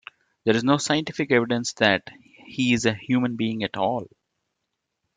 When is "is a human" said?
2.73-3.35